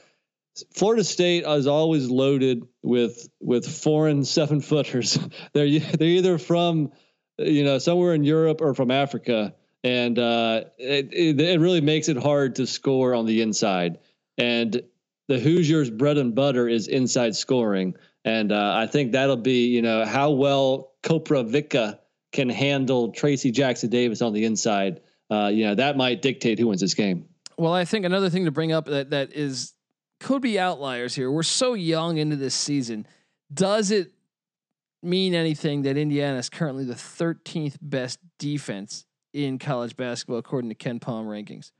Florida 0.72 1.04
State 1.04 1.46
is 1.46 1.68
always 1.68 2.10
loaded 2.10 2.68
with 2.82 3.28
with 3.40 3.66
foreign 3.66 4.26
seven 4.26 4.60
footers. 4.60 5.18
they're 5.54 5.80
they're 5.80 6.08
either 6.08 6.38
from 6.38 6.92
you 7.38 7.64
know 7.64 7.80
somewhere 7.80 8.14
in 8.14 8.24
Europe 8.24 8.62
or 8.62 8.74
from 8.74 8.92
Africa, 8.92 9.56
and 9.84 10.20
uh, 10.20 10.66
it, 10.78 11.14
it, 11.14 11.40
it 11.40 11.60
really 11.60 11.82
makes 11.82 12.10
it 12.10 12.18
hard 12.18 12.56
to 12.56 12.68
score 12.68 13.16
on 13.16 13.26
the 13.26 13.42
inside. 13.42 14.00
And 14.38 14.84
the 15.28 15.40
Hoosiers' 15.40 15.90
bread 15.90 16.18
and 16.18 16.36
butter 16.36 16.68
is 16.68 16.88
inside 16.88 17.36
scoring, 17.36 17.96
and 18.26 18.52
uh, 18.52 18.76
I 18.76 18.88
think 18.88 19.12
that'll 19.12 19.38
be 19.38 19.68
you 19.68 19.82
know 19.82 20.06
how 20.06 20.32
well 20.32 20.94
Koprivica 21.04 22.00
can 22.32 22.50
handle 22.50 23.12
Trayce 23.12 23.52
Jackson 23.52 23.90
Davis 23.90 24.22
on 24.22 24.34
the 24.34 24.46
inside. 24.46 25.02
Uh, 25.30 25.50
you 25.54 25.66
know 25.66 25.76
that 25.76 25.98
might 25.98 26.22
dictate 26.22 26.60
who 26.60 26.68
wins 26.68 26.82
this 26.82 26.94
game. 26.94 27.26
Well, 27.58 27.74
I 27.74 27.86
think 27.86 28.06
another 28.06 28.30
thing 28.30 28.46
to 28.46 28.52
bring 28.52 28.72
up 28.72 28.86
that 28.86 29.12
that 29.12 29.34
is 29.34 29.74
could 30.20 30.42
be 30.42 30.60
outliers 30.60 31.16
here. 31.16 31.30
We're 31.30 31.44
so 31.44 31.74
young 31.74 32.18
into 32.18 32.36
this 32.36 32.56
season. 32.56 33.06
Does 33.54 33.92
it 33.92 34.12
mean 35.02 35.34
anything 35.34 35.82
that 35.84 35.98
Indiana 35.98 36.38
is 36.38 36.50
currently 36.50 36.86
the 36.86 36.94
13th 36.94 37.78
best 37.82 38.20
defense 38.40 39.06
in 39.34 39.60
college 39.60 39.98
basketball 39.98 40.38
according 40.38 40.70
to 40.70 40.76
KenPom 40.76 41.26
rankings? 41.26 41.72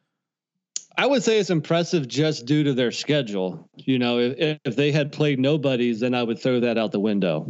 I 0.98 1.08
would 1.08 1.24
say 1.24 1.40
it's 1.40 1.50
impressive 1.50 2.08
just 2.08 2.46
due 2.46 2.64
to 2.66 2.74
their 2.74 2.92
schedule. 2.92 3.68
You 3.76 3.98
know, 3.98 4.20
if, 4.20 4.60
if 4.64 4.76
they 4.76 4.92
had 4.92 5.12
played 5.12 5.40
nobodies, 5.40 6.00
then 6.00 6.14
I 6.14 6.22
would 6.22 6.40
throw 6.40 6.60
that 6.62 6.78
out 6.78 6.92
the 6.92 7.00
window. 7.00 7.48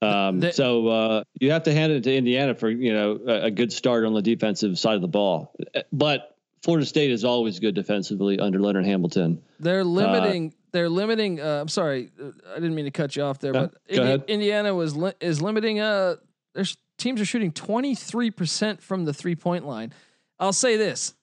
Um, 0.00 0.40
the, 0.40 0.52
so 0.52 0.86
uh, 0.88 1.24
you 1.40 1.50
have 1.50 1.64
to 1.64 1.72
hand 1.72 1.92
it 1.92 2.04
to 2.04 2.14
Indiana 2.14 2.54
for 2.54 2.70
you 2.70 2.92
know 2.92 3.20
a, 3.26 3.46
a, 3.46 3.50
good 3.50 3.72
start 3.72 4.04
on 4.04 4.12
the 4.12 4.22
defensive 4.22 4.78
side 4.78 4.96
of 4.96 5.00
the 5.00 5.08
ball. 5.08 5.54
But 5.92 6.36
Florida 6.62 6.84
State 6.86 7.10
is 7.10 7.24
always 7.24 7.58
good 7.58 7.74
defensively 7.74 8.38
under 8.38 8.60
Leonard 8.60 8.84
Hamilton. 8.84 9.42
They're 9.60 9.80
uh, 9.80 9.84
limiting. 9.84 10.48
Uh, 10.48 10.56
they're 10.72 10.88
limiting. 10.88 11.40
Uh, 11.40 11.60
I'm 11.60 11.68
sorry, 11.68 12.10
uh, 12.20 12.30
I 12.50 12.54
didn't 12.56 12.74
mean 12.74 12.84
to 12.84 12.90
cut 12.90 13.16
you 13.16 13.22
off 13.22 13.38
there, 13.38 13.52
but 13.52 13.74
Indi- 13.88 14.24
Indiana 14.26 14.74
was 14.74 14.96
li- 14.96 15.14
is 15.20 15.40
limiting. 15.40 15.80
Uh, 15.80 16.16
their 16.54 16.64
teams 16.98 17.20
are 17.20 17.24
shooting 17.24 17.52
23 17.52 18.30
percent 18.30 18.82
from 18.82 19.04
the 19.04 19.14
three 19.14 19.36
point 19.36 19.66
line. 19.66 19.92
I'll 20.38 20.52
say 20.52 20.76
this: 20.76 21.14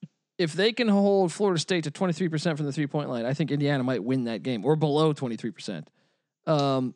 if 0.41 0.53
they 0.53 0.73
can 0.73 0.87
hold 0.87 1.31
Florida 1.31 1.59
State 1.59 1.83
to 1.83 1.91
23 1.91 2.27
percent 2.29 2.57
from 2.57 2.65
the 2.65 2.73
three 2.73 2.87
point 2.87 3.09
line, 3.09 3.25
I 3.25 3.33
think 3.33 3.51
Indiana 3.51 3.83
might 3.83 4.03
win 4.03 4.25
that 4.25 4.43
game 4.43 4.65
or 4.65 4.75
below 4.75 5.13
23 5.13 5.51
percent. 5.51 5.89
Um, 6.47 6.95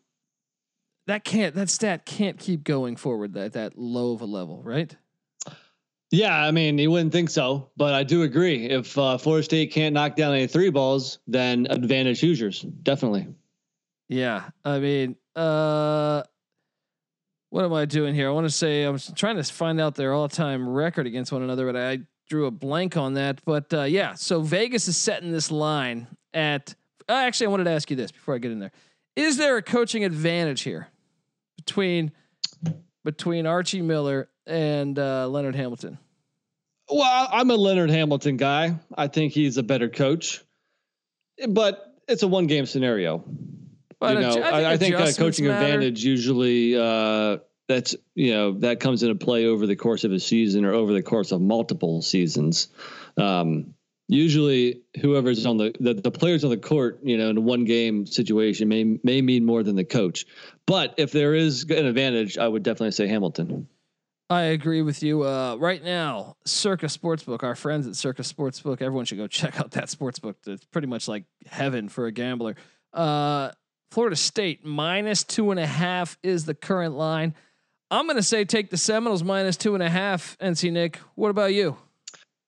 that 1.08 1.24
can't 1.24 1.54
that 1.56 1.70
stat 1.70 2.06
can't 2.06 2.40
keep 2.40 2.64
going 2.64 2.96
forward 2.96 3.34
that 3.34 3.54
that 3.54 3.78
low 3.78 4.14
of 4.14 4.22
a 4.22 4.26
level, 4.26 4.64
right? 4.64 4.96
Yeah, 6.12 6.36
I 6.36 6.52
mean, 6.52 6.78
you 6.78 6.92
wouldn't 6.92 7.12
think 7.12 7.30
so, 7.30 7.70
but 7.78 7.94
I 7.94 8.04
do 8.04 8.24
agree. 8.24 8.70
If 8.70 8.98
uh, 8.98 9.18
Florida 9.18 9.44
State 9.44 9.72
can't 9.72 9.94
knock 9.94 10.16
down 10.16 10.34
any 10.34 10.48
three 10.48 10.70
balls, 10.70 11.20
then 11.28 11.68
advantage 11.70 12.22
Hoosiers 12.22 12.62
definitely. 12.62 13.28
Yeah, 14.08 14.50
I 14.64 14.80
mean, 14.80 15.16
uh, 15.36 16.24
what 17.50 17.66
am 17.66 17.74
I 17.74 17.86
doing 17.86 18.14
here? 18.14 18.30
I 18.30 18.32
want 18.32 18.46
to 18.46 18.54
say 18.54 18.84
I'm 18.84 19.00
trying 19.16 19.38
to 19.38 19.44
find 19.44 19.82
out 19.82 19.96
their 19.96 20.14
all-time 20.14 20.68
record 20.70 21.08
against 21.08 21.32
one 21.32 21.42
another, 21.42 21.72
but 21.72 21.76
I 21.76 22.00
drew 22.28 22.46
a 22.46 22.52
blank 22.52 22.98
on 22.98 23.14
that. 23.16 23.42
But 23.46 23.74
uh, 23.74 23.84
yeah, 23.84 24.14
so 24.14 24.42
Vegas 24.42 24.88
is 24.88 24.98
setting 24.98 25.32
this 25.32 25.52
line 25.52 26.08
at. 26.34 26.76
Uh, 27.08 27.14
actually, 27.14 27.48
I 27.48 27.50
wanted 27.52 27.66
to 27.66 27.72
ask 27.72 27.90
you 27.90 27.96
this 27.96 28.12
before 28.12 28.36
I 28.36 28.38
get 28.38 28.52
in 28.52 28.60
there: 28.60 28.72
Is 29.16 29.38
there 29.38 29.58
a 29.58 29.62
coaching 29.62 30.04
advantage 30.04 30.62
here 30.62 30.88
between 31.58 32.12
between 33.04 33.46
Archie 33.46 33.82
Miller 33.82 34.30
and 34.46 34.98
uh, 34.98 35.28
Leonard 35.28 35.56
Hamilton? 35.56 35.98
Well, 36.90 37.28
I'm 37.32 37.50
a 37.50 37.56
Leonard 37.56 37.90
Hamilton 37.90 38.38
guy. 38.38 38.78
I 38.96 39.08
think 39.08 39.34
he's 39.34 39.58
a 39.58 39.64
better 39.64 39.90
coach, 39.90 40.44
but 41.50 41.96
it's 42.08 42.24
a 42.24 42.28
one 42.28 42.48
game 42.48 42.66
scenario. 42.66 43.24
But 44.00 44.16
you 44.16 44.22
know, 44.22 44.30
I 44.30 44.34
think, 44.34 44.46
I, 44.46 44.72
I 44.72 44.78
think 44.78 44.96
a 44.96 45.14
coaching 45.14 45.46
matter. 45.46 45.66
advantage 45.66 46.04
usually 46.04 46.78
uh, 46.78 47.38
that's 47.68 47.96
you 48.14 48.34
know 48.34 48.52
that 48.60 48.80
comes 48.80 49.04
into 49.04 49.16
play 49.16 49.46
over 49.46 49.66
the 49.66 49.76
course 49.76 50.04
of 50.04 50.12
a 50.12 50.20
season 50.20 50.66
or 50.66 50.74
over 50.74 50.94
the 50.94 51.02
course 51.02 51.32
of 51.32 51.42
multiple 51.42 52.02
seasons. 52.02 52.68
Um, 53.18 53.74
usually, 54.08 54.82
whoever's 55.02 55.46
on 55.46 55.58
the, 55.58 55.74
the 55.80 55.96
the 55.96 56.12
players 56.12 56.44
on 56.44 56.50
the 56.50 56.58
court, 56.58 57.00
you 57.04 57.18
know, 57.18 57.30
in 57.30 57.38
a 57.38 57.42
one 57.42 57.66
game 57.66 58.06
situation 58.06 58.68
may 58.68 59.00
may 59.04 59.22
mean 59.22 59.46
more 59.46 59.64
than 59.64 59.76
the 59.76 59.86
coach. 59.86 60.26
But 60.66 60.96
if 60.98 61.12
there 61.12 61.34
is 61.34 61.64
an 61.64 61.86
advantage, 61.86 62.38
I 62.38 62.48
would 62.48 62.64
definitely 62.64 62.92
say 62.92 63.08
Hamilton. 63.08 63.68
I 64.30 64.42
agree 64.42 64.82
with 64.82 65.04
you. 65.04 65.24
Uh, 65.24 65.56
right 65.60 65.84
now, 65.84 66.36
Circa 66.46 66.88
Sportsbook, 66.88 67.44
our 67.44 67.54
friends 67.54 67.86
at 67.86 67.96
Circa 67.96 68.24
Sportsbook, 68.24 68.82
everyone 68.82 69.06
should 69.06 69.20
go 69.20 69.28
check 69.28 69.60
out 69.60 69.72
that 69.72 69.86
sportsbook. 69.86 70.36
It's 70.48 70.66
pretty 70.66 70.88
much 70.88 71.08
like 71.08 71.26
heaven 71.46 71.90
for 71.90 72.08
a 72.08 72.12
gambler. 72.12 72.56
Uh, 72.92 73.52
Florida 73.92 74.16
State 74.16 74.66
minus 74.66 75.24
two 75.24 75.52
and 75.52 75.60
a 75.60 75.68
half 75.68 76.18
is 76.24 76.46
the 76.46 76.56
current 76.56 76.96
line. 76.96 77.36
I'm 77.92 78.06
going 78.06 78.18
to 78.18 78.24
say 78.24 78.46
take 78.46 78.70
the 78.70 78.78
Seminoles 78.78 79.24
minus 79.24 79.58
two 79.58 79.74
and 79.74 79.84
a 79.84 79.90
half. 79.90 80.38
NC 80.40 80.72
Nick, 80.72 81.00
what 81.16 81.30
about 81.30 81.54
you? 81.54 81.78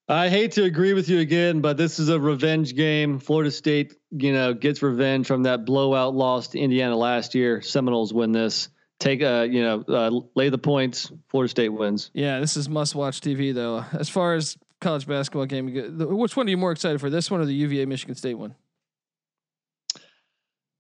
I 0.10 0.30
hate 0.30 0.54
to 0.54 0.64
agree 0.64 0.94
with 0.94 1.10
you 1.10 1.20
again, 1.20 1.60
but 1.60 1.76
this 1.76 2.00
is 2.00 2.10
a 2.10 2.20
revenge 2.20 2.76
game. 2.76 3.20
Florida 3.20 3.52
State, 3.52 3.94
you 4.12 4.32
know, 4.32 4.54
gets 4.54 4.82
revenge 4.82 5.28
from 5.28 5.44
that 5.44 5.66
blowout 5.66 6.16
loss 6.16 6.50
to 6.50 6.60
Indiana 6.60 6.96
last 6.96 7.36
year. 7.36 7.62
Seminoles 7.62 8.14
win 8.14 8.32
this 8.32 8.70
take 9.00 9.22
a 9.22 9.40
uh, 9.40 9.44
you 9.44 9.62
know 9.62 9.84
uh, 9.88 10.12
lay 10.36 10.50
the 10.50 10.58
points. 10.58 11.12
Florida 11.30 11.50
State 11.50 11.70
wins. 11.70 12.12
Yeah, 12.14 12.40
this 12.40 12.58
is 12.58 12.70
must 12.70 12.96
watch 12.96 13.22
TV 13.22 13.54
though. 13.54 13.86
As 13.94 14.10
far 14.10 14.36
as 14.36 14.58
college 14.82 15.08
basketball 15.08 15.46
game, 15.46 15.98
which 15.98 16.36
one 16.36 16.48
are 16.48 16.50
you 16.50 16.58
more 16.58 16.72
excited 16.72 17.00
for? 17.00 17.10
This 17.10 17.32
one 17.32 17.42
or 17.42 17.46
the 17.46 17.54
UVA 17.54 17.86
Michigan 17.86 18.16
State 18.16 18.36
one? 18.36 18.56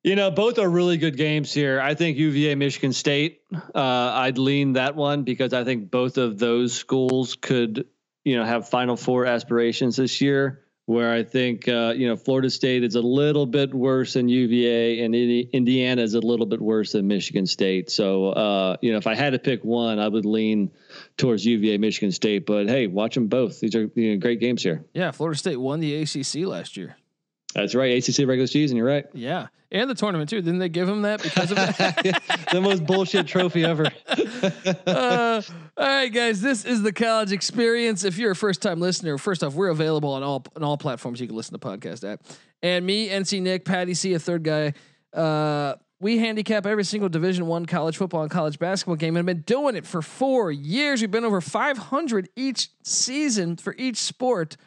You 0.07 0.15
know, 0.15 0.31
both 0.31 0.57
are 0.57 0.69
really 0.69 0.95
good 0.95 1.17
games 1.17 1.53
here. 1.53 1.81
I 1.81 1.93
think 1.93 2.17
UVA 2.17 2.55
Michigan 2.55 2.93
State. 2.93 3.41
Uh, 3.53 3.81
I'd 3.81 4.37
lean 4.37 4.71
that 4.73 4.95
one 4.95 5.23
because 5.23 5.51
I 5.51 5.65
think 5.65 5.91
both 5.91 6.17
of 6.17 6.39
those 6.39 6.73
schools 6.73 7.35
could 7.35 7.85
you 8.23 8.37
know 8.37 8.45
have 8.45 8.69
Final 8.69 8.95
Four 8.95 9.25
aspirations 9.25 9.97
this 9.97 10.21
year 10.21 10.63
where 10.85 11.11
I 11.11 11.23
think 11.23 11.67
uh, 11.67 11.93
you 11.93 12.07
know 12.07 12.15
Florida 12.15 12.49
State 12.49 12.85
is 12.85 12.95
a 12.95 13.01
little 13.01 13.45
bit 13.45 13.73
worse 13.73 14.13
than 14.13 14.29
UVA, 14.29 15.01
and 15.01 15.13
Indiana 15.13 16.01
is 16.03 16.13
a 16.13 16.21
little 16.21 16.45
bit 16.45 16.61
worse 16.61 16.93
than 16.93 17.05
Michigan 17.05 17.45
State. 17.45 17.91
So 17.91 18.29
uh, 18.29 18.77
you 18.81 18.93
know, 18.93 18.97
if 18.97 19.07
I 19.07 19.13
had 19.13 19.33
to 19.33 19.39
pick 19.39 19.65
one, 19.65 19.99
I 19.99 20.07
would 20.07 20.25
lean 20.25 20.71
towards 21.17 21.45
UVA, 21.45 21.79
Michigan 21.79 22.13
State. 22.13 22.45
But 22.45 22.69
hey, 22.69 22.87
watch 22.87 23.15
them 23.15 23.27
both. 23.27 23.59
These 23.59 23.75
are 23.75 23.91
you 23.95 24.13
know, 24.13 24.19
great 24.19 24.39
games 24.39 24.63
here. 24.63 24.85
Yeah, 24.93 25.11
Florida 25.11 25.37
State 25.37 25.57
won 25.57 25.81
the 25.81 26.01
ACC 26.01 26.47
last 26.47 26.77
year. 26.77 26.95
That's 27.53 27.73
right. 27.75 27.97
ACC 27.97 28.27
regular 28.27 28.47
season. 28.47 28.77
You're 28.77 28.87
right. 28.87 29.05
Yeah, 29.13 29.47
and 29.71 29.89
the 29.89 29.95
tournament 29.95 30.29
too. 30.29 30.41
Didn't 30.41 30.59
they 30.59 30.69
give 30.69 30.87
him 30.87 31.01
that 31.03 31.21
because 31.21 31.51
of 31.51 31.57
that? 31.57 32.47
the 32.51 32.61
most 32.61 32.85
bullshit 32.85 33.27
trophy 33.27 33.63
ever. 33.63 33.85
uh, 34.87 35.41
all 35.77 35.85
right, 35.85 36.09
guys. 36.09 36.41
This 36.41 36.65
is 36.65 36.81
the 36.83 36.93
college 36.93 37.31
experience. 37.31 38.03
If 38.03 38.17
you're 38.17 38.31
a 38.31 38.35
first 38.35 38.61
time 38.61 38.79
listener, 38.79 39.17
first 39.17 39.43
off, 39.43 39.55
we're 39.55 39.69
available 39.69 40.13
on 40.13 40.23
all 40.23 40.45
on 40.55 40.63
all 40.63 40.77
platforms 40.77 41.19
you 41.19 41.27
can 41.27 41.35
listen 41.35 41.57
to 41.57 41.65
podcast 41.65 42.09
at. 42.09 42.21
And 42.61 42.85
me, 42.85 43.09
NC 43.09 43.41
Nick, 43.41 43.65
Patty 43.65 43.93
C, 43.93 44.13
a 44.13 44.19
third 44.19 44.43
guy. 44.43 44.73
Uh, 45.13 45.75
we 45.99 46.19
handicap 46.19 46.65
every 46.65 46.83
single 46.83 47.09
Division 47.09 47.47
One 47.47 47.65
college 47.65 47.97
football 47.97 48.21
and 48.21 48.31
college 48.31 48.59
basketball 48.59 48.97
game, 48.97 49.15
and 49.17 49.27
have 49.27 49.35
been 49.35 49.43
doing 49.43 49.75
it 49.75 49.85
for 49.85 50.01
four 50.01 50.51
years. 50.51 51.01
We've 51.01 51.09
been 51.09 51.25
over 51.25 51.41
500 51.41 52.29
each 52.35 52.69
season 52.83 53.57
for 53.57 53.73
each 53.77 53.97
sport. 53.97 54.57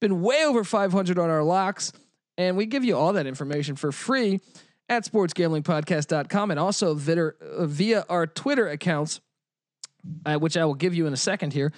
Been 0.00 0.20
way 0.20 0.44
over 0.44 0.62
500 0.62 1.18
on 1.18 1.30
our 1.30 1.42
locks. 1.42 1.92
And 2.36 2.56
we 2.56 2.66
give 2.66 2.84
you 2.84 2.96
all 2.96 3.12
that 3.12 3.26
information 3.26 3.76
for 3.76 3.92
free 3.92 4.40
at 4.88 5.04
sportsgamblingpodcast.com 5.04 6.50
and 6.50 6.60
also 6.60 6.94
via, 6.94 7.32
via 7.60 8.04
our 8.08 8.26
Twitter 8.26 8.68
accounts, 8.68 9.20
uh, 10.26 10.36
which 10.36 10.56
I 10.56 10.64
will 10.64 10.74
give 10.74 10.94
you 10.94 11.06
in 11.06 11.12
a 11.12 11.18
second 11.18 11.52
here. 11.52 11.72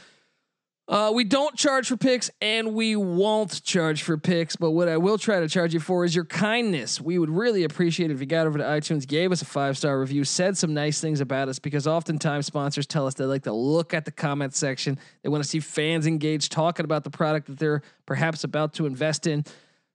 Uh, 0.89 1.11
we 1.13 1.25
don't 1.25 1.57
charge 1.57 1.89
for 1.89 1.97
picks 1.97 2.31
and 2.41 2.73
we 2.73 2.95
won't 2.95 3.65
charge 3.65 4.05
for 4.05 4.17
picks, 4.17 4.55
but 4.55 4.71
what 4.71 4.87
I 4.87 4.97
will 4.99 5.19
try 5.19 5.41
to 5.41 5.49
charge 5.49 5.75
you 5.75 5.81
for 5.81 6.05
is 6.05 6.15
your 6.15 6.25
kindness. 6.25 7.01
We 7.01 7.19
would 7.19 7.29
really 7.29 7.65
appreciate 7.65 8.13
it 8.13 8.15
if 8.15 8.21
you 8.21 8.27
got 8.27 8.47
over 8.47 8.57
to 8.59 8.65
iTunes, 8.65 9.05
gave 9.05 9.33
us 9.33 9.43
a 9.43 9.45
five 9.45 9.77
star 9.77 9.99
review, 9.99 10.23
said 10.23 10.57
some 10.57 10.75
nice 10.75 11.01
things 11.01 11.21
about 11.21 11.49
us 11.49 11.59
because 11.59 11.89
oftentimes 11.89 12.47
sponsors 12.47 12.87
tell 12.87 13.05
us 13.05 13.15
they 13.15 13.25
like 13.25 13.43
to 13.45 13.53
look 13.53 13.95
at 13.95 14.05
the 14.05 14.13
comment 14.13 14.55
section. 14.55 14.97
They 15.25 15.29
want 15.29 15.43
to 15.43 15.49
see 15.49 15.59
fans 15.59 16.07
engaged 16.07 16.53
talking 16.53 16.85
about 16.85 17.03
the 17.03 17.11
product 17.11 17.49
that 17.49 17.59
they're 17.59 17.83
perhaps 18.07 18.45
about 18.45 18.75
to 18.75 18.87
invest 18.87 19.27
in. 19.27 19.45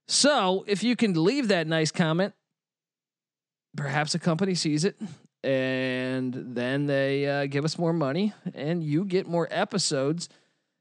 So 0.08 0.64
if 0.66 0.82
you 0.82 0.96
can 0.96 1.12
leave 1.22 1.48
that 1.48 1.66
nice 1.66 1.90
comment, 1.90 2.34
perhaps 3.76 4.14
a 4.14 4.18
company 4.18 4.54
sees 4.54 4.84
it 4.84 4.96
and 5.44 6.32
then 6.54 6.86
they 6.86 7.26
uh, 7.26 7.46
give 7.46 7.64
us 7.64 7.78
more 7.78 7.92
money 7.92 8.32
and 8.54 8.82
you 8.82 9.04
get 9.04 9.26
more 9.26 9.48
episodes. 9.50 10.28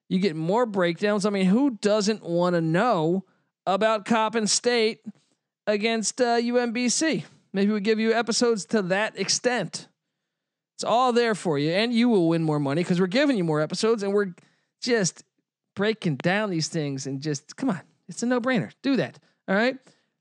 You 0.10 0.20
get 0.20 0.36
more 0.36 0.66
breakdowns. 0.66 1.26
I 1.26 1.30
mean, 1.30 1.46
who 1.46 1.72
doesn't 1.72 2.24
want 2.24 2.56
to 2.56 2.62
know 2.62 3.26
about 3.66 4.06
Coppin 4.06 4.46
State 4.46 5.00
against 5.66 6.20
uh, 6.22 6.38
UMBC? 6.38 7.24
Maybe 7.54 7.72
we 7.72 7.80
give 7.80 8.00
you 8.00 8.14
episodes 8.14 8.66
to 8.68 8.82
that 8.84 9.18
extent. 9.18 9.88
It's 10.76 10.84
all 10.84 11.14
there 11.14 11.36
for 11.36 11.60
you, 11.60 11.72
and 11.72 11.94
you 11.94 12.10
will 12.10 12.28
win 12.28 12.44
more 12.44 12.60
money 12.60 12.84
because 12.84 13.00
we're 13.00 13.08
giving 13.08 13.38
you 13.38 13.44
more 13.44 13.62
episodes 13.62 14.04
and 14.04 14.14
we're 14.14 14.34
just 14.82 15.24
breaking 15.76 16.16
down 16.18 16.50
these 16.50 16.68
things 16.68 17.08
and 17.08 17.22
just 17.22 17.56
come 17.56 17.70
on, 17.70 17.82
it's 18.12 18.22
a 18.22 18.26
no 18.26 18.42
brainer. 18.42 18.72
Do 18.82 18.98
that. 18.98 19.18
All 19.48 19.56
right. 19.56 19.78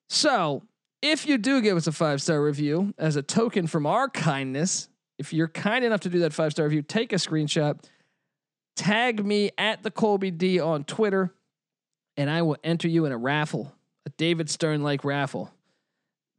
So 0.08 0.62
if 1.02 1.26
you 1.26 1.38
do 1.38 1.60
give 1.60 1.76
us 1.76 1.86
a 1.86 1.92
five 1.92 2.22
star 2.22 2.40
review 2.42 2.94
as 2.96 3.16
a 3.16 3.22
token 3.22 3.66
from 3.66 3.84
our 3.84 4.08
kindness, 4.08 4.88
if 5.18 5.32
you're 5.32 5.48
kind 5.48 5.84
enough 5.84 6.00
to 6.00 6.08
do 6.08 6.20
that 6.20 6.32
five 6.32 6.52
star 6.52 6.64
review, 6.64 6.82
take 6.82 7.12
a 7.12 7.16
screenshot, 7.16 7.82
tag 8.76 9.24
me 9.24 9.50
at 9.58 9.82
the 9.82 9.90
Colby 9.90 10.30
D 10.30 10.60
on 10.60 10.84
Twitter, 10.84 11.34
and 12.16 12.30
I 12.30 12.42
will 12.42 12.56
enter 12.62 12.88
you 12.88 13.06
in 13.06 13.12
a 13.12 13.18
raffle, 13.18 13.74
a 14.06 14.10
David 14.10 14.48
Stern 14.48 14.82
like 14.82 15.04
raffle, 15.04 15.52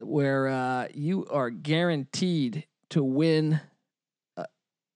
where 0.00 0.48
uh, 0.48 0.88
you 0.94 1.26
are 1.30 1.50
guaranteed 1.50 2.66
to 2.90 3.04
win 3.04 3.60
a, 4.38 4.46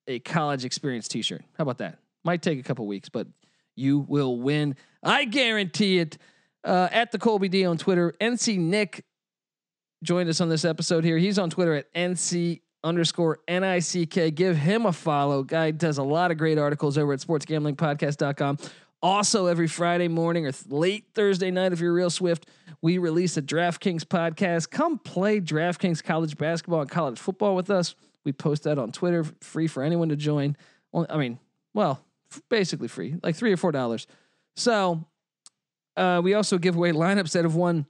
a 0.09 0.19
college 0.21 0.65
experience 0.65 1.07
t 1.07 1.21
shirt. 1.21 1.43
How 1.59 1.63
about 1.63 1.79
that? 1.79 1.99
Might 2.25 2.41
take 2.41 2.59
a 2.59 2.63
couple 2.63 2.87
weeks, 2.87 3.11
but 3.11 3.27
you 3.77 3.99
will 4.01 4.41
win. 4.41 4.75
I 5.03 5.27
guarantee 5.27 5.99
it. 5.99 6.19
Uh, 6.67 6.89
at 6.91 7.13
the 7.13 7.19
Colby 7.19 7.49
D 7.49 7.65
on 7.65 7.79
Twitter, 7.79 8.13
NC 8.21 8.59
Nick 8.59 9.05
joined 10.03 10.29
us 10.29 10.41
on 10.41 10.49
this 10.49 10.65
episode 10.65 11.05
here. 11.05 11.17
He's 11.17 11.39
on 11.39 11.49
Twitter 11.49 11.75
at 11.75 11.93
NC 11.95 12.61
underscore 12.83 13.39
NICK. 13.49 14.35
Give 14.35 14.57
him 14.57 14.85
a 14.85 14.93
follow. 14.93 15.45
Guy 15.45 15.71
does 15.71 15.99
a 15.99 16.03
lot 16.03 16.33
of 16.33 16.39
great 16.39 16.59
articles 16.59 16.99
over 16.99 17.13
at 17.13 17.21
sportsgamblingpodcast.com. 17.21 18.59
Also, 19.01 19.47
every 19.47 19.69
Friday 19.69 20.09
morning 20.09 20.47
or 20.47 20.53
th- 20.53 20.67
late 20.67 21.05
Thursday 21.15 21.53
night, 21.53 21.73
if 21.73 21.81
you're 21.81 21.93
real 21.93 22.11
swift, 22.11 22.47
we 22.83 22.99
release 22.99 23.37
a 23.37 23.43
DraftKings 23.43 24.03
podcast. 24.03 24.71
Come 24.71 24.99
play 24.99 25.41
DraftKings 25.41 26.03
college 26.03 26.37
basketball 26.37 26.81
and 26.81 26.91
college 26.91 27.19
football 27.19 27.55
with 27.55 27.71
us. 27.71 27.95
We 28.25 28.33
post 28.33 28.65
that 28.65 28.77
on 28.77 28.91
Twitter, 28.91 29.25
free 29.41 29.69
for 29.69 29.85
anyone 29.85 30.09
to 30.09 30.17
join. 30.17 30.57
I 30.93 31.17
mean, 31.17 31.39
well, 31.75 32.01
basically 32.49 32.89
free, 32.89 33.15
like 33.23 33.37
three 33.37 33.53
or 33.53 33.57
four 33.57 33.71
dollars. 33.71 34.09
So 34.57 35.05
uh, 35.97 36.21
we 36.23 36.35
also 36.35 36.59
give 36.59 36.77
away 36.77 36.93
lineups 36.93 37.33
that 37.33 37.45
have 37.45 37.55
won 37.55 37.87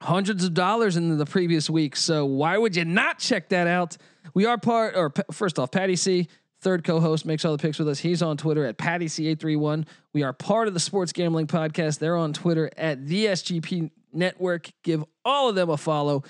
hundreds 0.00 0.44
of 0.44 0.54
dollars 0.54 0.96
in 0.96 1.16
the 1.16 1.26
previous 1.26 1.68
week. 1.68 1.96
So 1.96 2.24
why 2.24 2.56
would 2.56 2.76
you 2.76 2.84
not 2.84 3.18
check 3.18 3.48
that 3.48 3.66
out? 3.66 3.96
We 4.34 4.46
are 4.46 4.58
part, 4.58 4.94
or 4.96 5.12
first 5.32 5.58
off, 5.58 5.70
Patty 5.70 5.96
C, 5.96 6.28
third 6.60 6.84
co-host, 6.84 7.26
makes 7.26 7.44
all 7.44 7.52
the 7.52 7.60
picks 7.60 7.78
with 7.78 7.88
us. 7.88 7.98
He's 7.98 8.22
on 8.22 8.36
Twitter 8.36 8.64
at 8.66 8.78
Patty 8.78 9.06
C831. 9.06 9.86
We 10.12 10.22
are 10.22 10.32
part 10.32 10.68
of 10.68 10.74
the 10.74 10.80
Sports 10.80 11.12
Gambling 11.12 11.46
Podcast. 11.46 11.98
They're 11.98 12.16
on 12.16 12.32
Twitter 12.32 12.70
at 12.76 13.06
the 13.06 13.26
SGP 13.26 13.90
Network. 14.12 14.70
Give 14.82 15.04
all 15.24 15.48
of 15.48 15.54
them 15.54 15.70
a 15.70 15.76
follow. 15.76 16.22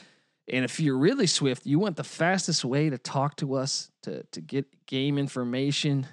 And 0.51 0.65
if 0.65 0.81
you're 0.81 0.97
really 0.97 1.27
swift, 1.27 1.67
you 1.67 1.79
want 1.79 1.97
the 1.97 2.05
fastest 2.05 2.65
way 2.65 2.89
to 2.89 2.97
talk 2.97 3.37
to 3.37 3.55
us, 3.55 3.91
to, 4.03 4.23
to 4.33 4.41
get 4.41 4.87
game 4.87 5.19
information, 5.19 6.07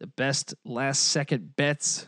the 0.00 0.06
best 0.06 0.54
last 0.64 1.02
second 1.02 1.54
bets, 1.56 2.06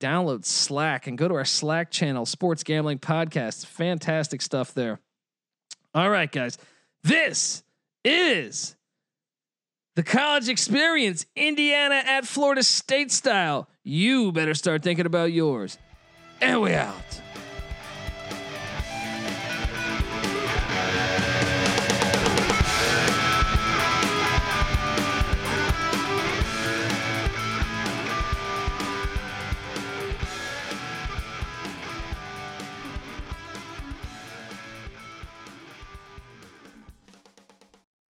download 0.00 0.44
Slack 0.44 1.06
and 1.06 1.16
go 1.16 1.28
to 1.28 1.34
our 1.34 1.44
Slack 1.44 1.90
channel, 1.90 2.26
Sports 2.26 2.62
Gambling 2.62 2.98
Podcast. 2.98 3.66
Fantastic 3.66 4.42
stuff 4.42 4.74
there. 4.74 5.00
All 5.94 6.10
right, 6.10 6.30
guys. 6.30 6.58
This 7.02 7.62
is 8.04 8.76
the 9.94 10.02
college 10.02 10.48
experience, 10.48 11.26
Indiana 11.34 12.02
at 12.04 12.26
Florida 12.26 12.62
State 12.62 13.10
style. 13.10 13.68
You 13.82 14.32
better 14.32 14.54
start 14.54 14.82
thinking 14.82 15.06
about 15.06 15.32
yours. 15.32 15.78
And 16.40 16.60
we 16.60 16.74
out. 16.74 17.22